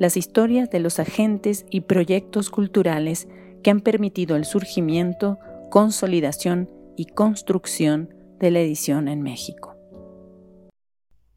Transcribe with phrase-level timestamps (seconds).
[0.00, 3.28] las historias de los agentes y proyectos culturales
[3.62, 5.38] que han permitido el surgimiento,
[5.70, 9.76] consolidación y construcción de la edición en México.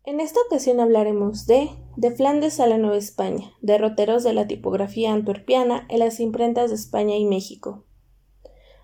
[0.05, 5.11] En esta ocasión hablaremos de De Flandes a la Nueva España, derroteros de la tipografía
[5.11, 7.83] antwerpiana en las imprentas de España y México.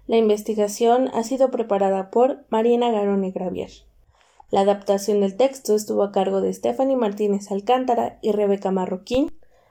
[0.07, 3.71] La investigación ha sido preparada por Marina Garone Gravier.
[4.51, 9.29] La adaptación del texto estuvo a cargo de Stephanie Martínez Alcántara y Rebeca Marroquín,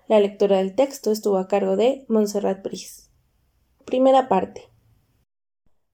[0.08, 3.10] la lectura del texto estuvo a cargo de Montserrat Brice.
[3.84, 4.70] Primera parte.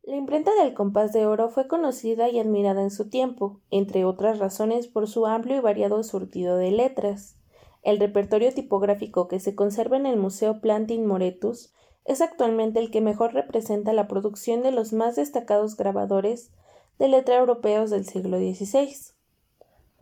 [0.04, 4.38] La imprenta del compás de oro fue conocida y admirada en su tiempo, entre otras
[4.38, 7.40] razones por su amplio y variado surtido de letras.
[7.82, 11.72] El repertorio tipográfico que se conserva en el Museo Plantin Moretus
[12.04, 16.52] es actualmente el que mejor representa la producción de los más destacados grabadores
[17.00, 18.94] de letra europeos del siglo XVI.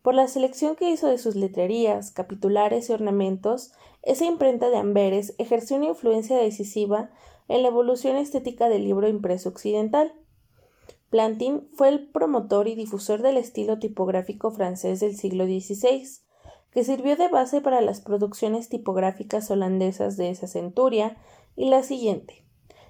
[0.02, 3.72] Por la selección que hizo de sus letrerías, capitulares y ornamentos,
[4.02, 7.10] esa imprenta de Amberes ejerció una influencia decisiva
[7.46, 10.12] en la evolución estética del libro impreso occidental.
[11.08, 16.08] Plantin fue el promotor y difusor del estilo tipográfico francés del siglo XVI,
[16.72, 21.16] que sirvió de base para las producciones tipográficas holandesas de esa centuria
[21.54, 22.44] y la siguiente,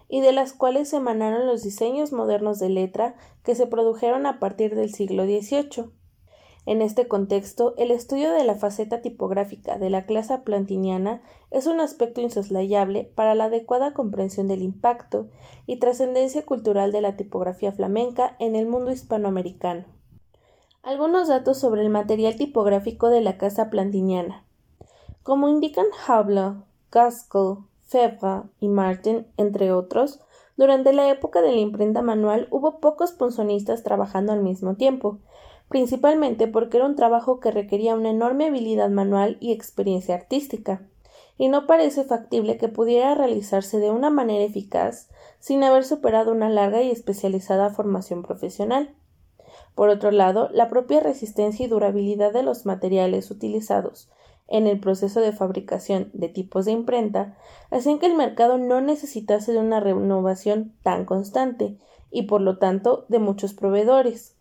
[0.09, 4.77] y de las cuales emanaron los diseños modernos de letra que se produjeron a partir
[4.77, 5.91] del siglo XVIII.
[6.65, 11.81] En este contexto, el estudio de la faceta tipográfica de la clase plantiniana es un
[11.81, 15.27] aspecto insoslayable para la adecuada comprensión del impacto
[15.67, 19.85] y trascendencia cultural de la tipografía flamenca en el mundo hispanoamericano.
[20.85, 24.45] Algunos datos sobre el material tipográfico de la casa plantiniana.
[25.25, 30.21] Como indican Habla, Gaskell, Febra y Martin, entre otros,
[30.57, 35.19] durante la época de la imprenta manual hubo pocos punzonistas trabajando al mismo tiempo,
[35.69, 40.83] principalmente porque era un trabajo que requería una enorme habilidad manual y experiencia artística,
[41.39, 45.09] y no parece factible que pudiera realizarse de una manera eficaz
[45.41, 48.95] sin haber superado una larga y especializada formación profesional.
[49.75, 54.11] Por otro lado, la propia resistencia y durabilidad de los materiales utilizados
[54.53, 57.39] en el proceso de fabricación de tipos de imprenta
[57.71, 61.79] hacían que el mercado no necesitase de una renovación tan constante
[62.11, 64.37] y por lo tanto de muchos proveedores.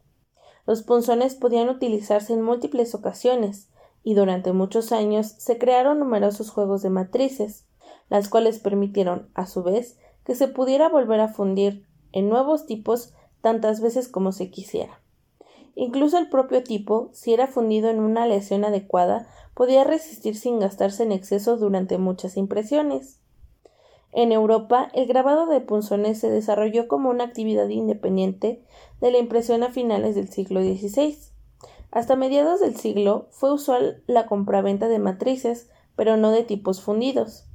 [0.68, 3.70] Los punzones podían utilizarse en múltiples ocasiones,
[4.04, 7.66] y durante muchos años se crearon numerosos juegos de matrices,
[8.10, 13.14] las cuales permitieron, a su vez, que se pudiera volver a fundir en nuevos tipos
[13.42, 15.01] tantas veces como se quisiera.
[15.76, 21.04] Incluso el propio tipo, si era fundido en una lesión adecuada, podía resistir sin gastarse
[21.04, 23.20] en exceso durante muchas impresiones.
[24.14, 28.62] En Europa, el grabado de punzones se desarrolló como una actividad independiente
[29.00, 31.18] de la impresión a finales del siglo XVI.
[31.92, 37.46] Hasta mediados del siglo fue usual la compraventa de matrices, pero no de tipos fundidos.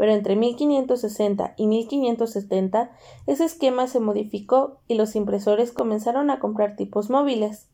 [0.00, 2.90] Pero entre 1560 y 1570
[3.26, 7.68] ese esquema se modificó y los impresores comenzaron a comprar tipos móviles.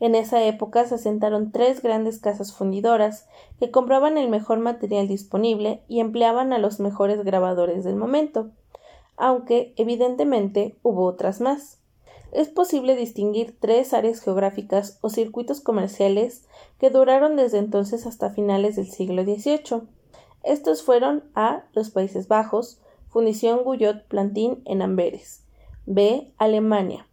[0.00, 3.28] En esa época se asentaron tres grandes casas fundidoras
[3.60, 8.50] que compraban el mejor material disponible y empleaban a los mejores grabadores del momento,
[9.16, 11.78] aunque evidentemente hubo otras más.
[12.32, 16.42] Es posible distinguir tres áreas geográficas o circuitos comerciales
[16.80, 19.99] que duraron desde entonces hasta finales del siglo XVIII.
[20.42, 21.64] Estos fueron A.
[21.72, 25.44] los Países Bajos, Fundición Guyot Plantin en Amberes,
[25.86, 26.32] B.
[26.38, 27.06] Alemania,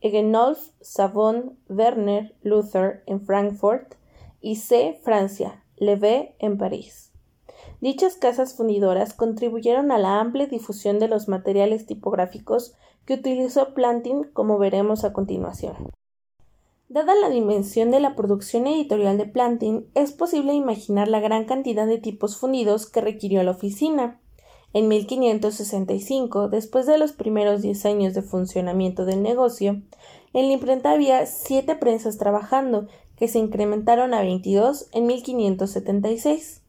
[0.00, 3.94] Egenolf, Savon, Werner, Luther en Frankfurt
[4.40, 4.98] y C.
[5.02, 7.12] Francia, Levé en París.
[7.80, 12.74] Dichas casas fundidoras contribuyeron a la amplia difusión de los materiales tipográficos
[13.04, 15.90] que utilizó Plantin, como veremos a continuación.
[16.90, 21.86] Dada la dimensión de la producción editorial de Plantin, es posible imaginar la gran cantidad
[21.86, 24.20] de tipos fundidos que requirió la oficina.
[24.72, 29.82] En 1565, después de los primeros diez años de funcionamiento del negocio,
[30.32, 36.62] en la imprenta había siete prensas trabajando, que se incrementaron a 22 en 1576.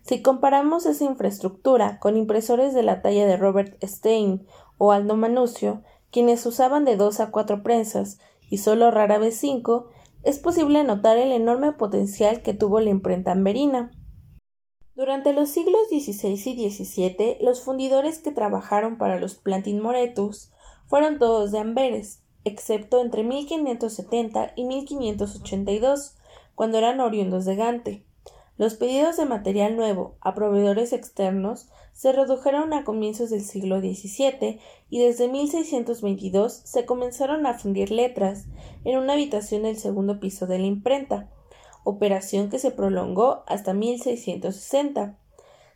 [0.00, 4.46] Si comparamos esa infraestructura con impresores de la talla de Robert Stein
[4.78, 8.18] o Aldo Manusio, quienes usaban de dos a cuatro prensas
[8.52, 9.88] y solo rara vez cinco,
[10.24, 13.92] es posible notar el enorme potencial que tuvo la imprenta amberina.
[14.94, 20.52] Durante los siglos XVI y XVII, los fundidores que trabajaron para los Plantin Moretus
[20.86, 26.18] fueron todos de Amberes, excepto entre 1570 y 1582,
[26.54, 28.06] cuando eran oriundos de Gante.
[28.58, 34.60] Los pedidos de material nuevo a proveedores externos se redujeron a comienzos del siglo XVII
[34.90, 38.46] y desde 1622 se comenzaron a fundir letras
[38.84, 41.30] en una habitación del segundo piso de la imprenta,
[41.82, 45.18] operación que se prolongó hasta 1660.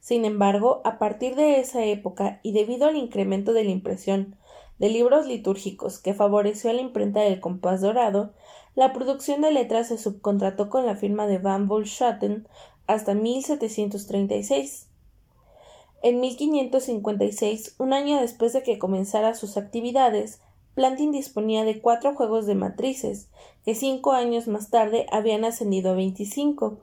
[0.01, 4.37] Sin embargo, a partir de esa época y debido al incremento de la impresión
[4.79, 8.35] de libros litúrgicos que favoreció a la imprenta del compás dorado,
[8.77, 12.47] la producción de letras se subcontrató con la firma de Van Bullschatten
[12.87, 14.89] hasta 1736.
[16.03, 20.43] En 1556, un año después de que comenzara sus actividades,
[20.75, 23.31] Plantin disponía de cuatro juegos de matrices,
[23.65, 26.77] que cinco años más tarde habían ascendido a veinticinco.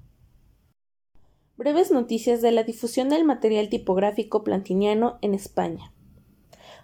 [1.58, 5.92] Breves noticias de la difusión del material tipográfico plantiniano en España.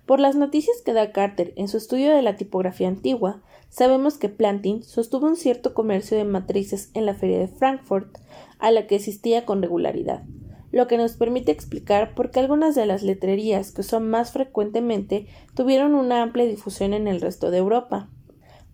[0.04, 4.28] Por las noticias que da Carter en su estudio de la tipografía antigua, sabemos que
[4.28, 8.18] Plantin sostuvo un cierto comercio de matrices en la feria de Frankfurt,
[8.58, 10.24] a la que asistía con regularidad,
[10.72, 15.28] lo que nos permite explicar por qué algunas de las letrerías que son más frecuentemente
[15.54, 18.10] tuvieron una amplia difusión en el resto de Europa.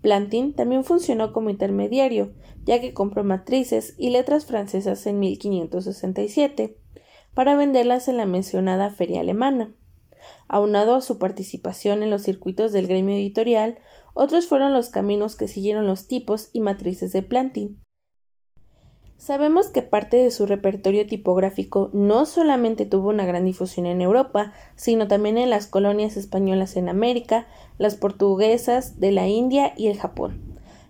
[0.03, 2.33] Plantin también funcionó como intermediario,
[2.65, 6.77] ya que compró matrices y letras francesas en 1567
[7.35, 9.75] para venderlas en la mencionada feria alemana.
[10.49, 13.79] Aunado a su participación en los circuitos del gremio editorial,
[14.15, 17.81] otros fueron los caminos que siguieron los tipos y matrices de Plantin,
[19.21, 24.55] Sabemos que parte de su repertorio tipográfico no solamente tuvo una gran difusión en Europa,
[24.77, 27.47] sino también en las colonias españolas en América,
[27.77, 30.41] las portuguesas de la India y el Japón.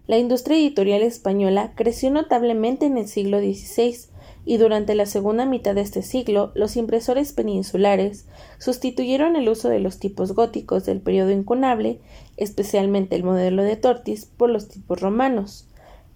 [0.06, 3.96] La industria editorial española creció notablemente en el siglo XVI
[4.44, 8.28] y durante la segunda mitad de este siglo los impresores peninsulares
[8.60, 11.98] sustituyeron el uso de los tipos góticos del periodo incunable,
[12.36, 15.66] especialmente el modelo de Tortis, por los tipos romanos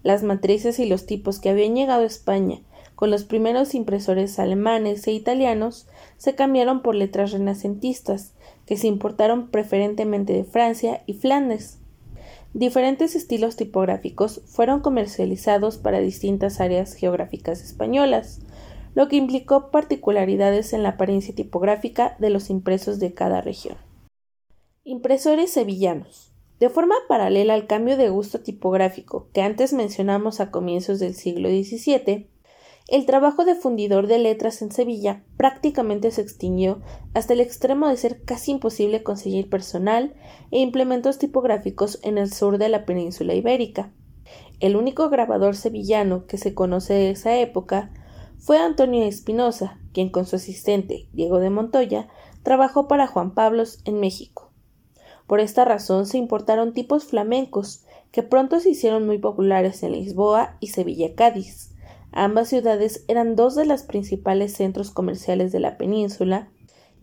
[0.05, 2.61] las matrices y los tipos que habían llegado a España
[2.93, 5.87] con los primeros impresores alemanes e italianos
[6.17, 8.33] se cambiaron por letras renacentistas,
[8.67, 11.79] que se importaron preferentemente de Francia y Flandes.
[12.53, 18.41] Diferentes estilos tipográficos fueron comercializados para distintas áreas geográficas españolas,
[18.93, 23.75] lo que implicó particularidades en la apariencia tipográfica de los impresos de cada región.
[24.83, 26.34] Impresores sevillanos.
[26.59, 31.49] De forma paralela al cambio de gusto tipográfico que antes mencionamos a comienzos del siglo
[31.49, 32.29] XVII,
[32.87, 36.81] el trabajo de fundidor de letras en Sevilla prácticamente se extinguió
[37.15, 40.13] hasta el extremo de ser casi imposible conseguir personal
[40.51, 43.91] e implementos tipográficos en el sur de la península ibérica.
[44.59, 47.91] El único grabador sevillano que se conoce de esa época
[48.37, 52.07] fue Antonio Espinosa, quien con su asistente Diego de Montoya
[52.43, 54.44] trabajó para Juan Pablos en México.
[55.27, 60.57] Por esta razón se importaron tipos flamencos, que pronto se hicieron muy populares en Lisboa
[60.59, 61.71] y Sevilla Cádiz.
[62.11, 66.49] Ambas ciudades eran dos de los principales centros comerciales de la península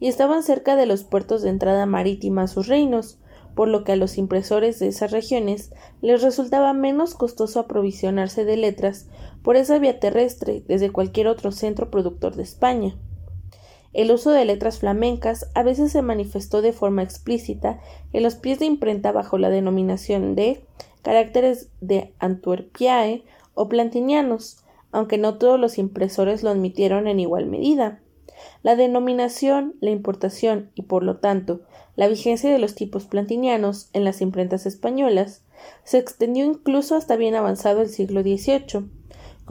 [0.00, 3.18] y estaban cerca de los puertos de entrada marítima a sus reinos,
[3.54, 8.56] por lo que a los impresores de esas regiones les resultaba menos costoso aprovisionarse de
[8.56, 9.08] letras
[9.42, 12.96] por esa vía terrestre desde cualquier otro centro productor de España.
[13.92, 17.80] El uso de letras flamencas a veces se manifestó de forma explícita
[18.12, 20.64] en los pies de imprenta bajo la denominación de
[21.02, 28.00] caracteres de Antwerpiae o plantinianos, aunque no todos los impresores lo admitieron en igual medida.
[28.62, 31.60] La denominación, la importación y, por lo tanto,
[31.94, 35.42] la vigencia de los tipos plantinianos en las imprentas españolas
[35.84, 38.88] se extendió incluso hasta bien avanzado el siglo XVIII,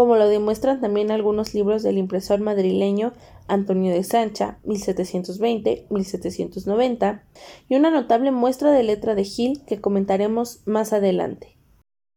[0.01, 3.13] como lo demuestran también algunos libros del impresor madrileño
[3.47, 7.21] Antonio de Sancha, 1720-1790,
[7.69, 11.59] y una notable muestra de letra de Gil que comentaremos más adelante.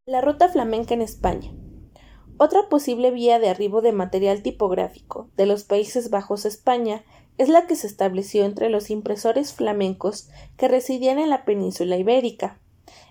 [0.07, 1.53] La ruta flamenca en España.
[2.39, 7.05] Otra posible vía de arribo de material tipográfico de los Países Bajos a España
[7.37, 12.63] es la que se estableció entre los impresores flamencos que residían en la península ibérica.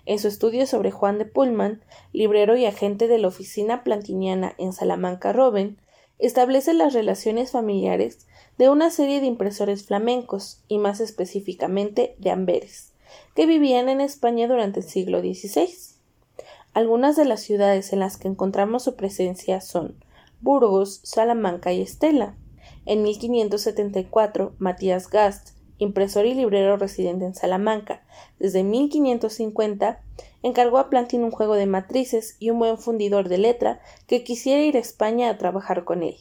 [0.06, 4.72] En su estudio sobre Juan de Pullman, librero y agente de la oficina plantiniana en
[4.72, 5.78] Salamanca Robben,
[6.18, 8.26] establece las relaciones familiares
[8.58, 12.92] de una serie de impresores flamencos, y más específicamente de Amberes,
[13.34, 15.68] que vivían en España durante el siglo XVI.
[16.72, 19.96] Algunas de las ciudades en las que encontramos su presencia son
[20.40, 22.36] Burgos, Salamanca y Estela.
[22.86, 25.53] En 1574, Matías Gast,
[25.84, 28.02] impresor y librero residente en Salamanca
[28.38, 30.02] desde 1550,
[30.42, 34.62] encargó a Plantin un juego de matrices y un buen fundidor de letra que quisiera
[34.62, 36.16] ir a España a trabajar con él.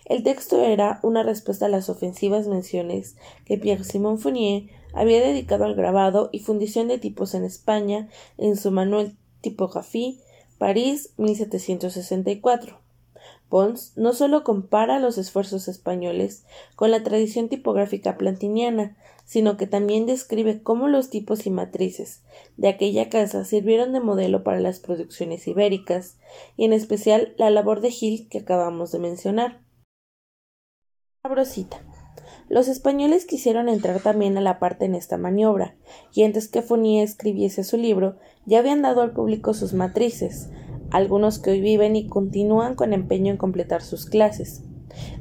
[0.06, 5.76] El texto era una respuesta a las ofensivas menciones que Pierre-Simon Fournier había dedicado al
[5.76, 10.20] grabado y fundición de tipos en España en su manual Typographie,
[10.58, 12.80] París, 1764.
[13.50, 16.46] Pons no solo compara los esfuerzos españoles
[16.76, 18.96] con la tradición tipográfica plantiniana,
[19.26, 22.24] sino que también describe cómo los tipos y matrices
[22.58, 26.18] de aquella casa sirvieron de modelo para las producciones ibéricas,
[26.58, 29.62] y en especial la labor de Gil que acabamos de mencionar.
[32.52, 35.78] Los españoles quisieron entrar también a la parte en esta maniobra,
[36.14, 40.50] y antes que Fournier escribiese su libro, ya habían dado al público sus matrices,
[40.90, 44.64] algunos que hoy viven y continúan con empeño en completar sus clases.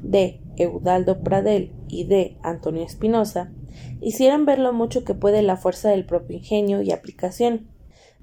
[0.03, 3.53] De Eudaldo Pradel y de Antonio Espinosa,
[4.01, 7.69] hicieron ver lo mucho que puede la fuerza del propio ingenio y aplicación.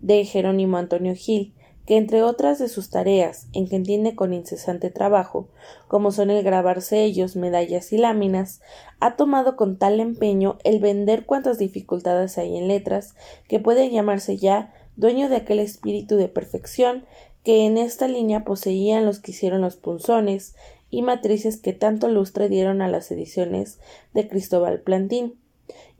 [0.02, 1.56] De Jerónimo Antonio Gil,
[1.88, 5.48] que entre otras de sus tareas, en que entiende con incesante trabajo,
[5.88, 8.60] como son el grabar sellos, medallas y láminas,
[9.00, 13.15] ha tomado con tal empeño el vender cuantas dificultades hay en letras,
[13.48, 17.06] que puede llamarse ya dueño de aquel espíritu de perfección
[17.46, 20.56] que en esta línea poseían los que hicieron los punzones
[20.89, 23.79] y matrices que tanto lustre dieron a las ediciones
[24.13, 25.36] de Cristóbal Plantín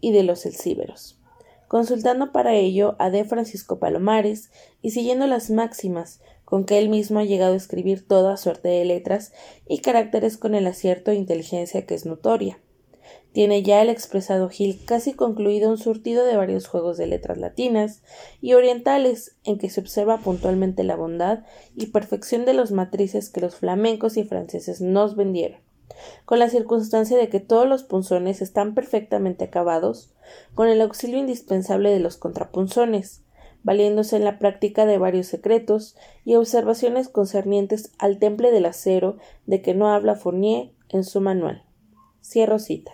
[0.02, 1.18] y de los Elcíberos
[1.68, 3.26] consultando para ello a D.
[3.26, 8.38] Francisco Palomares y siguiendo las máximas con que él mismo ha llegado a escribir toda
[8.38, 9.34] suerte de letras
[9.68, 12.60] y caracteres con el acierto e inteligencia que es notoria.
[13.34, 18.02] Tiene ya el expresado Gil casi concluido un surtido de varios juegos de letras latinas
[18.42, 21.44] y orientales en que se observa puntualmente la bondad
[21.76, 25.67] y perfección de los matrices que los flamencos y franceses nos vendieron
[26.26, 30.14] con la circunstancia de que todos los punzones están perfectamente acabados,
[30.56, 33.24] con el auxilio indispensable de los contrapunzones,
[33.64, 39.62] valiéndose en la práctica de varios secretos y observaciones concernientes al temple del acero de
[39.62, 41.66] que no habla Fournier en su manual.
[42.22, 42.94] Cierro cita.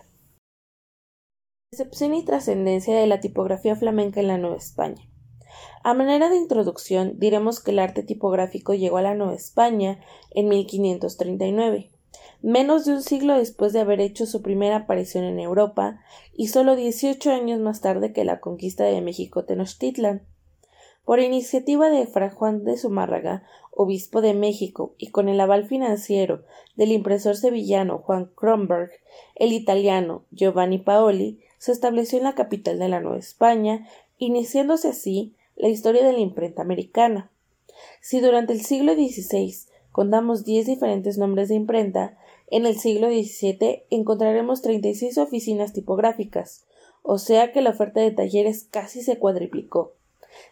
[1.71, 5.09] Excepción y trascendencia de la tipografía flamenca en la Nueva España.
[5.83, 9.99] A manera de introducción diremos que el arte tipográfico llegó a la Nueva España
[10.31, 11.92] en 1539
[12.43, 16.01] menos de un siglo después de haber hecho su primera aparición en Europa
[16.35, 20.23] y solo 18 años más tarde que la conquista de México Tenochtitlan.
[21.05, 26.43] Por iniciativa de Fray Juan de Zumárraga, obispo de México, y con el aval financiero
[26.75, 28.91] del impresor sevillano Juan Kronberg,
[29.35, 35.33] el italiano Giovanni Paoli se estableció en la capital de la Nueva España, iniciándose así
[35.55, 37.31] la historia de la imprenta americana.
[38.01, 39.55] Si durante el siglo XVI
[39.91, 42.17] contamos diez diferentes nombres de imprenta,
[42.49, 46.65] en el siglo XVII encontraremos 36 oficinas tipográficas,
[47.01, 49.93] o sea que la oferta de talleres casi se cuadriplicó.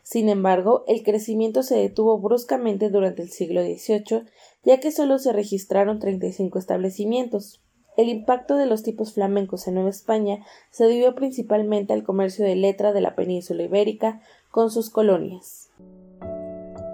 [0.04, 4.24] Sin embargo, el crecimiento se detuvo bruscamente durante el siglo XVIII,
[4.64, 7.62] ya que solo se registraron 35 establecimientos.
[7.98, 12.56] El impacto de los tipos flamencos en Nueva España se debió principalmente al comercio de
[12.56, 15.70] letra de la península ibérica con sus colonias.